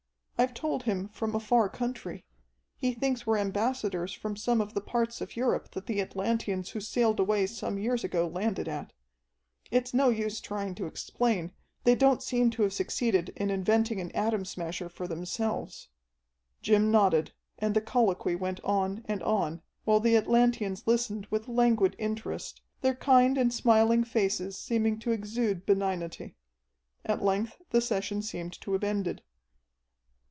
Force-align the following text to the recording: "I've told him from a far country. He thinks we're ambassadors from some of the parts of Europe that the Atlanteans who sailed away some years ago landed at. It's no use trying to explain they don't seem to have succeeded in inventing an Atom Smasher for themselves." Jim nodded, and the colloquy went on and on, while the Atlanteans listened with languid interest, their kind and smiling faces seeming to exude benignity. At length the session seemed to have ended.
"I've 0.39 0.55
told 0.55 0.81
him 0.85 1.07
from 1.09 1.35
a 1.35 1.39
far 1.39 1.69
country. 1.69 2.25
He 2.75 2.93
thinks 2.95 3.27
we're 3.27 3.37
ambassadors 3.37 4.11
from 4.11 4.35
some 4.35 4.59
of 4.59 4.73
the 4.73 4.81
parts 4.81 5.21
of 5.21 5.35
Europe 5.35 5.69
that 5.73 5.85
the 5.85 6.01
Atlanteans 6.01 6.69
who 6.71 6.79
sailed 6.81 7.19
away 7.19 7.45
some 7.45 7.77
years 7.77 8.03
ago 8.03 8.27
landed 8.27 8.67
at. 8.67 8.91
It's 9.69 9.93
no 9.93 10.09
use 10.09 10.41
trying 10.41 10.73
to 10.73 10.87
explain 10.87 11.51
they 11.83 11.93
don't 11.93 12.23
seem 12.23 12.49
to 12.49 12.63
have 12.63 12.73
succeeded 12.73 13.31
in 13.35 13.51
inventing 13.51 14.01
an 14.01 14.09
Atom 14.15 14.43
Smasher 14.45 14.89
for 14.89 15.07
themselves." 15.07 15.89
Jim 16.63 16.89
nodded, 16.89 17.33
and 17.59 17.75
the 17.75 17.79
colloquy 17.81 18.33
went 18.35 18.59
on 18.63 19.05
and 19.07 19.21
on, 19.21 19.61
while 19.83 19.99
the 19.99 20.17
Atlanteans 20.17 20.87
listened 20.87 21.27
with 21.27 21.47
languid 21.47 21.95
interest, 21.99 22.63
their 22.81 22.95
kind 22.95 23.37
and 23.37 23.53
smiling 23.53 24.03
faces 24.03 24.57
seeming 24.57 24.97
to 24.97 25.11
exude 25.11 25.67
benignity. 25.67 26.35
At 27.05 27.21
length 27.21 27.61
the 27.69 27.79
session 27.79 28.23
seemed 28.23 28.59
to 28.61 28.73
have 28.73 28.83
ended. 28.83 29.21